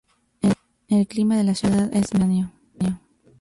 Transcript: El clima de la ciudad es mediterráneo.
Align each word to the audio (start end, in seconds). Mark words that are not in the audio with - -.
El 0.89 1.05
clima 1.05 1.37
de 1.37 1.43
la 1.43 1.53
ciudad 1.53 1.83
es 1.95 2.11
mediterráneo. 2.15 2.51